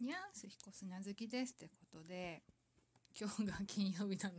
[0.00, 2.42] にゃんすひこすなずきですってことで
[3.18, 4.32] 今日が金曜日なん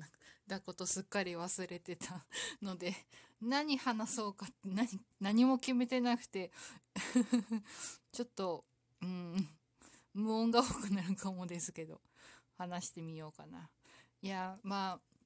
[0.47, 2.25] だことすっかり忘れてた
[2.61, 2.93] ので
[3.41, 4.87] 何話そうかって何
[5.21, 6.51] 何も決めてなくて
[8.11, 8.65] ちょっと
[9.01, 9.47] うん
[10.13, 12.01] 無音が多くなるかもですけど
[12.57, 13.69] 話してみようかな。
[14.21, 15.17] いやまあ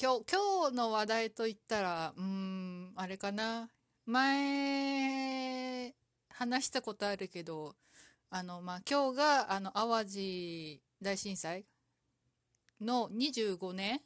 [0.00, 3.68] 今日今日の話題といったらうんあれかな。
[4.06, 5.94] 前
[6.30, 7.76] 話したことあるけど
[8.30, 11.64] あのまあ今日があの淡路大震災
[12.80, 14.00] の25年っ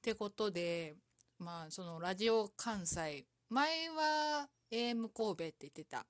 [0.00, 0.94] てことで
[1.38, 6.06] まあそのラジオ関西前は AM 神戸って言ってた。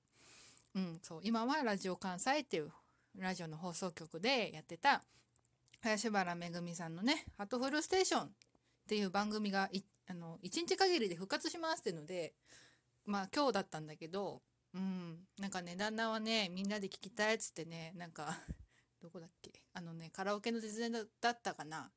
[0.75, 2.71] うんそう今はラジオ関西っていう
[3.17, 5.03] ラジオの放送局でやってた
[5.81, 8.29] 林原めぐみさんのね「ハトフルステーション」っ
[8.87, 12.33] ていう番組がいあの1日限りで復活しますっていうので
[13.05, 14.41] まあ今日だったんだけど
[14.73, 15.27] うん。
[15.39, 18.37] なんかね旦那はねみんなで聞きたいっつってねなんか
[19.01, 19.51] どこだっけ？
[19.73, 21.91] あのねカラオケの手伝いだったかな。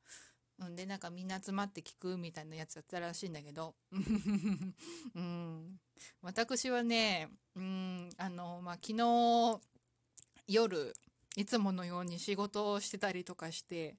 [0.58, 3.74] うんでなんかみんな集まって聞くみたいなやつだったらしいんだけど。
[5.14, 5.80] うん。
[6.22, 9.60] 私はねうんあのまあ昨日
[10.47, 10.94] 夜
[11.36, 13.98] いつものように仕事をしてたりとかして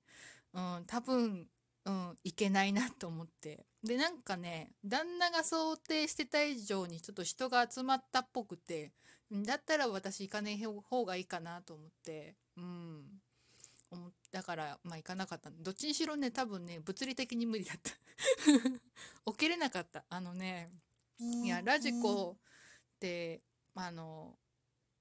[0.53, 1.49] うん多分
[1.85, 3.65] うん、いけないなと思って。
[3.87, 8.91] でなんかね旦那が想定してた以上にちょっと人が集まったっぽくて
[9.31, 13.21] だったら私行かない方がいいかなと思ってうん
[14.31, 15.49] だからまあ行かなかった。
[15.49, 17.91] どっちにしろね多分ね物理的に無理だった。
[19.31, 20.03] 起きれなかった。
[20.09, 20.69] あのね
[21.19, 22.37] いやラジコ
[22.97, 23.41] って
[23.75, 24.37] あの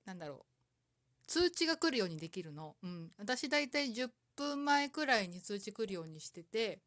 [0.04, 6.80] なんだろう通知が来るようにできるの、うん、私だいたい10分前くらいに通知来るようにしてて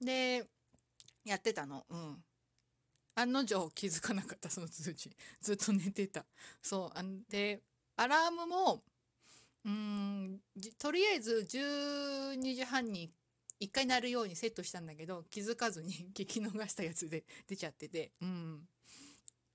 [0.00, 0.46] で
[1.26, 1.84] やってたの。
[1.90, 2.24] うん。
[3.16, 5.10] 案の定気づかなかったその通知
[5.40, 6.24] ずっと寝てた。
[6.62, 6.98] そう。
[6.98, 7.62] あで
[7.96, 8.84] アラームも
[9.64, 10.40] うん
[10.78, 13.10] とりあえず12時半に
[13.60, 18.12] 1回鳴るようにセットしたんだけど気づかずに 聞き逃したやつで 出ちゃってて。
[18.20, 18.68] うん、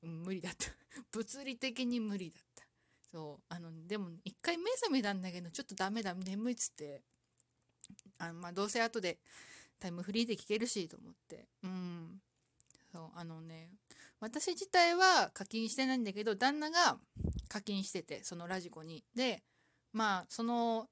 [0.01, 0.65] 無理だった。
[1.11, 2.67] 物理的に無理だった。
[3.11, 3.45] そう。
[3.47, 6.15] あのでも1回目覚めたんだけどちょっとダメだ。
[6.15, 7.03] 眠いっつって。
[8.17, 9.19] あのまあどうせ後で
[9.81, 11.49] タイムフリーで聞けるしと思って。
[11.63, 12.21] うん。
[12.93, 13.71] そうあのね
[14.19, 16.97] 私自体は課金してないんだけど旦那が
[17.47, 19.03] 課金しててそのラジコに。
[19.15, 19.41] で
[19.91, 20.87] まあその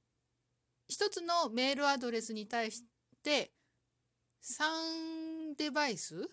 [0.87, 2.83] 一つのメールアドレスに対し
[3.21, 3.51] て
[4.41, 6.27] 3デバイス？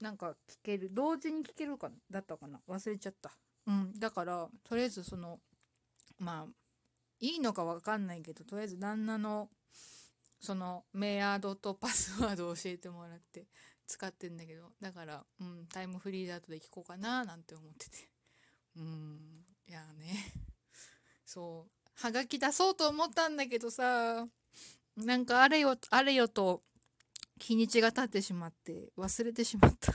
[0.00, 0.90] なんか聞ける。
[0.92, 2.60] 同時に聞けるかだったかな？
[2.68, 3.32] 忘れちゃった。
[3.66, 3.98] うん。
[3.98, 5.40] だからとりあえずその
[6.18, 6.46] まあ
[7.18, 9.48] いいのか分かんないけどとりあえず旦那の
[10.46, 13.48] そのメアドとパスワードを教えてもらって
[13.84, 18.08] 使ってんだけどだからうんタイムフリーだとで聞こうかななんて思ってて。
[18.78, 20.32] うんいやね。
[21.26, 24.28] そうはがき出そうと思ったんだけどさ
[24.96, 26.62] なんかあれよあれよと
[27.40, 29.92] 日にちが経ってしまって忘れてしまった。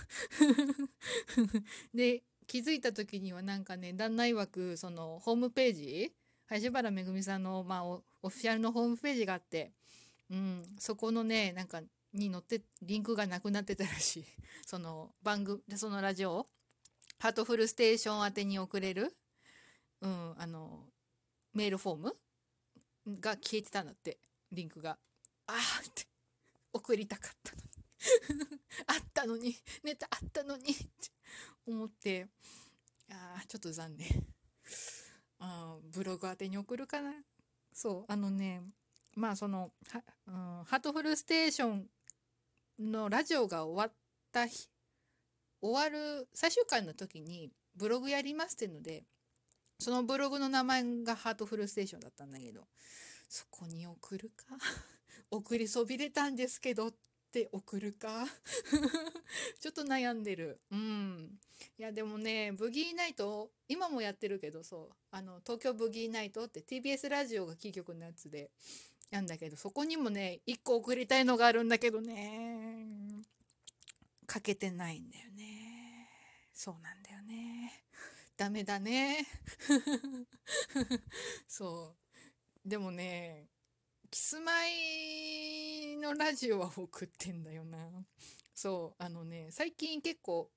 [1.95, 6.13] で気づいた時にはなんかね旦那曰くそのホームページ？
[6.51, 9.71] 林原めぐみさんの、まあ、オフィシャルのホームページがあって、
[10.31, 11.81] うん、そこのねなんか
[12.13, 14.25] に載ってリンクがなくなってたらしい。
[14.65, 16.47] その番組そのラジオ
[17.19, 19.13] ハートフルステーション宛てに送れる、
[20.01, 20.87] うん、あの
[21.53, 22.15] メールフォーム。
[23.07, 24.19] が消えてたんだって。
[24.51, 24.91] リンクが。
[25.47, 26.07] ああって。
[26.73, 28.43] 送りたかったの。
[28.43, 28.47] に
[28.87, 29.55] あったのに。
[29.83, 30.71] ネタあったのに。
[30.71, 30.83] って
[31.65, 32.27] 思って。
[33.09, 34.07] ああちょっと残念。
[35.39, 37.13] あブログ宛てに送るかな。
[37.73, 38.61] そうあのね
[39.15, 40.33] まあそのは、うん、
[40.65, 41.89] ハートフルステーション
[42.79, 43.95] のラジオが終わっ
[44.31, 44.69] た日
[45.61, 49.03] 終わる最終回の時にブログやりますっていうので
[49.81, 52.61] そのブログの名前がハートフルステーションだったんだけど、
[53.27, 54.55] そこに送るか？
[55.31, 56.93] 送りそびれたんですけどっ
[57.31, 58.27] て送るか？
[59.59, 60.61] ちょっと悩んでる。
[60.69, 61.39] うん。
[61.77, 68.51] いや、でもね、ブギーナイト、今もやってるけど、そう、あの、東京ブギーナイトって TBS ラジオがキー局のやつで、
[69.11, 72.87] やんだけど、そこにもね、1個送りたいのがあるんだけどね、
[74.25, 76.07] かけてないんだよね。
[76.53, 77.83] そうなんだよね。
[78.37, 79.27] ダメだね。
[81.47, 81.95] そ
[82.65, 82.69] う。
[82.69, 83.49] でもね、
[84.09, 88.05] キスマイのラジオは送ってんだよな。
[88.53, 90.49] そう、あのね、最近結構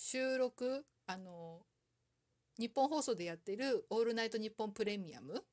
[0.00, 1.66] 収録、あの、
[2.56, 5.44] 日本放送でやってる「オールナイトニッポンプレミアム」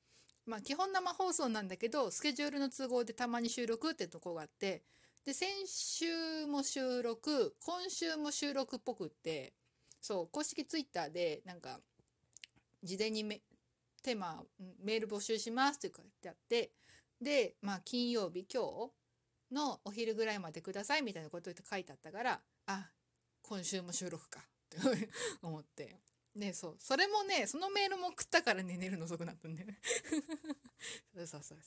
[0.45, 4.83] まあ基本生放送なんだけどスケジュールの都合でたまに収録ってとこがあって
[5.23, 9.53] で先週も収録今週も収録っぽくって
[10.01, 11.79] そう公式ツイッターでなんか
[12.83, 13.41] 事前にめ
[14.03, 14.43] テーマ
[14.79, 16.71] メール募集しますって書いてあって
[17.19, 18.63] でまあ金曜日今
[19.49, 22.91] 日のお昼ぐらいまでくださいみたいなことって書いてあったからあ
[23.47, 24.77] 今週も収録かって
[25.41, 25.99] 思って。
[26.35, 26.75] でそう。
[26.79, 29.79] それもねそのメールも送ったからね寝るの遅くなったんだよね
[31.15, 31.57] そうそうそう。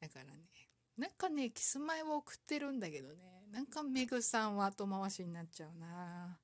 [0.00, 0.48] だからね
[0.96, 6.38] なんかねキスマイを送ってるんだけどねなんかメグさんは後回しになっちゃうな。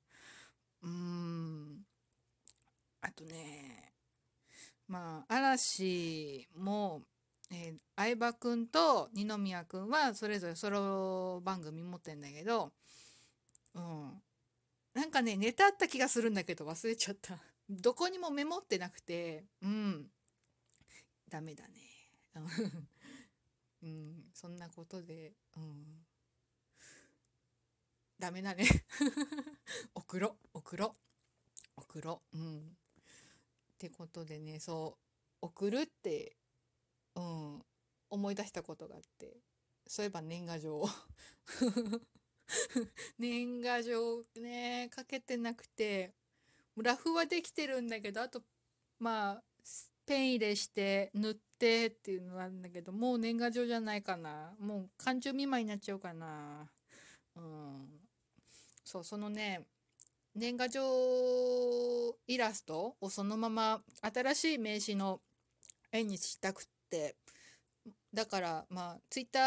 [0.83, 1.87] うーん。
[3.01, 3.93] あとね
[4.89, 7.03] まあ嵐も、
[7.51, 12.73] えー、相葉くんと二宮くんはそれぞれソロ番組持ってんだけど
[13.75, 14.18] うん。
[15.09, 17.39] なんかねネタあった気がするんだけど忘れちゃった。
[17.71, 19.47] どこにもメモってなくて。
[19.63, 20.11] うん。
[21.31, 21.81] ダメだね。
[23.83, 24.31] うん。
[24.35, 25.33] そんなことで。
[25.57, 26.07] うん。
[28.19, 28.67] ダメだね。
[29.95, 30.95] 送ろ送ろ
[31.77, 32.39] 送ろう。
[32.39, 32.59] ん。
[32.69, 34.99] ってことでねそ
[35.41, 36.37] う送るって
[37.15, 37.65] うん。
[38.11, 39.41] 思い出したことがあって。
[39.87, 40.85] そういえば年賀状
[43.19, 46.15] 年賀状ねかけてなくて
[46.77, 48.43] ラフはできてるんだけどあと
[48.99, 49.43] まあ
[50.07, 54.55] ペン入れして塗ってっていうのはあるんだけどもう年賀状じゃないかな。
[54.59, 56.71] もう寒中見舞いになっちゃうかな。
[57.37, 58.01] うん。
[58.85, 59.67] そうそのね
[60.35, 65.21] 年賀状イラストをそのまま新しい名刺の
[65.93, 67.17] 絵にしたくって。
[68.15, 69.41] だからまあツイッタ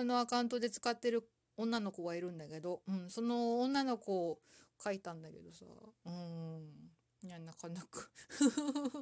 [0.00, 4.38] ーのアカウントで使ってる女の子がいるんだけど、うん、その女の子を
[4.82, 5.64] 描いたんだけどさ
[6.06, 6.90] うん
[7.22, 8.10] いやなかなか。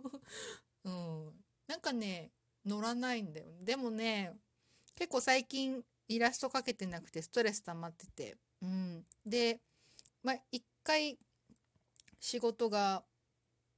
[0.85, 2.31] うんなんかね
[2.65, 3.47] 乗らないんだよ。
[3.61, 4.39] でもね
[4.95, 8.37] 結構最近イラスト描けてなくてストレス溜まってて。
[8.61, 9.61] うんで
[10.23, 11.19] まあ一回
[12.21, 13.05] 仕事が、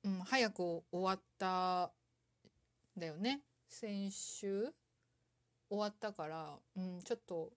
[0.03, 1.93] うん、早く終わった
[2.97, 3.43] だよね。
[3.69, 4.75] 先週？
[5.69, 7.53] 終わったから、うん、ちょっと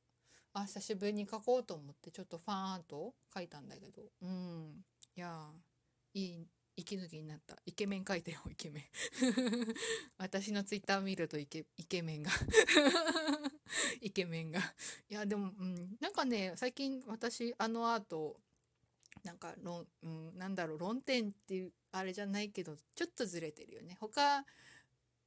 [0.62, 4.04] あ久しぶりに書こうと思ってちょっとファーンと書いたんだけど。
[4.22, 4.84] うん。
[5.16, 5.48] いや
[6.14, 7.58] いい息抜きになった。
[7.66, 8.84] イケメン書いたよ イケメン。
[10.18, 12.32] 私のツイッター見るとイケイケメンが。
[14.02, 14.60] イケメンが。
[15.10, 18.40] いやでも、うん、なんかね最近私あのアート
[19.24, 23.98] なんか論、うん、なんだろう論点っていうあれじゃないけどちょっとずれてるよね。
[24.00, 24.46] 他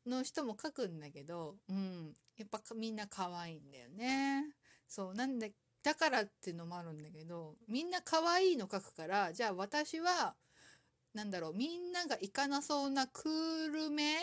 [0.06, 4.54] の人も書くんだけど、うん、やっぱみんな可愛いんだよね。
[4.90, 5.52] そうなんで
[5.84, 10.34] だからっていうのもあるんだけどみんな可愛いの書くからじゃあ私は
[11.14, 14.16] なんだろうみんなが行かなそうなクールめ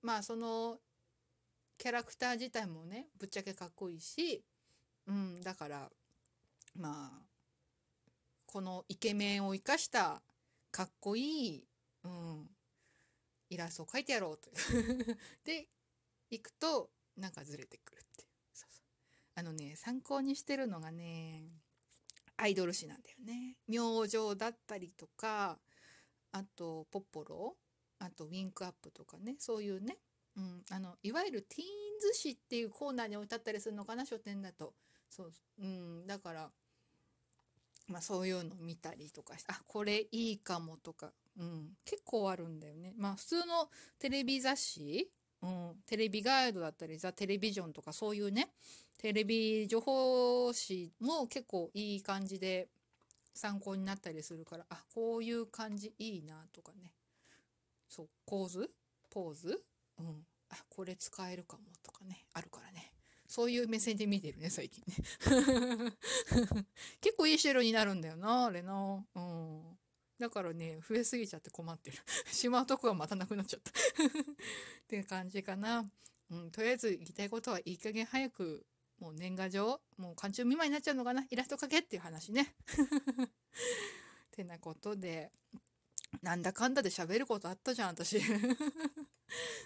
[0.00, 0.78] まあその
[1.78, 4.42] キャラクター自体もねぶっちゃけかっこいいし、
[5.06, 5.90] うん、だから
[6.74, 7.22] まあ
[8.46, 10.22] このイケメンを生かした
[10.70, 11.64] かっこいい、
[12.04, 12.46] うん、
[13.50, 14.50] イラストを描いてやろうと
[15.44, 15.68] で
[16.30, 18.02] 行くとなんかずれてくる
[19.34, 21.44] あのね参考にしてるのがね
[22.36, 23.56] アイドル誌なんだよね。
[23.68, 25.58] 明星だったりとか
[26.32, 27.56] あとポッポロ
[27.98, 29.98] あとウィンクアップとかねそういうね、
[30.36, 31.66] うん、あのいわゆるティーン
[32.00, 34.74] ズ誌っていうコーナーに置いてあったりするのかな書店だと。
[35.08, 36.50] そう、うん、だから
[37.88, 42.94] まあ、そういうの見たりとかしてあこれいいかもとか、うん、結構あるんだよね。
[42.96, 43.68] まあ普通の
[43.98, 45.10] テレビ雑誌、
[45.42, 48.50] うん、テレビガイドだったりザ・テレビジョンとかそういうね
[48.98, 52.68] テレビ情報誌も結構いい感じで
[53.34, 56.92] 参考になったりするからあこういう感じいいなとかね
[57.88, 58.70] そう構図？
[59.10, 59.62] ポーズ、
[59.98, 60.06] うん、
[60.50, 62.92] あこれ使えるかもとかねあるからね
[63.32, 64.94] そういう目線で見てるね、最近ね。
[67.00, 69.06] 結構いい白になるんだよな、あれな。
[69.14, 69.51] うん。
[70.22, 71.98] だからね、増えすぎちゃって困ってる。
[72.30, 73.74] しまうとこがまたなくなっちゃった っ
[74.86, 75.84] ていう感じかな。
[76.30, 78.64] うん、とりあえず言いたいことはいい加減早く、
[79.00, 82.54] もう年賀状、もう寒中見舞いになっちゃうのかなイラスト描けっていう話ね。
[82.70, 85.32] ってなことで、
[86.22, 88.18] なんだかんだで喋ることあったじゃん、私。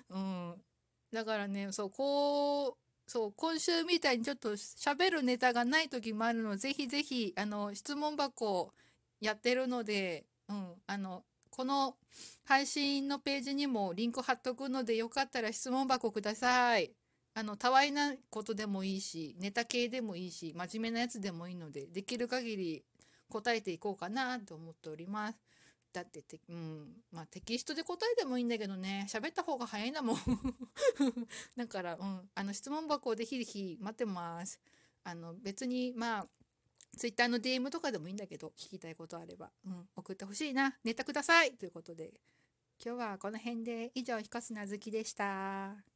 [0.09, 0.65] うん。
[1.13, 8.73] だからね、そう、こう、そう、今週みたいにちょっと喋るネタがない時もあるので、ぜひぜひ、あの、質問箱
[9.21, 11.97] やってるので、うん、あの、この
[12.45, 16.93] 配信のページにもリンク貼っとくので、よかったら質問箱ください。
[17.35, 22.85] あの、たわいなことでもいいし、ネタ系でもいいし、真面目なやつでもいいので、できる限り
[23.29, 25.39] 答えていこうかなと思っております。
[25.93, 30.17] だってて、うん、まあテキストで答えてもいいんだけどね、喋った方が早いんだもん。
[31.57, 34.61] だから、うん、あの質問箱でひひ待ってます。
[35.05, 36.27] あの別に、まあ、
[36.97, 41.53] ツイッターの DM とかでもいいんだけど、聞きたいことあれば、うん、送ってほしいな、ネタください。
[41.53, 42.13] ということで、
[42.85, 43.91] 今日はこの辺で。
[43.95, 45.96] 以上ひこすなずきでした。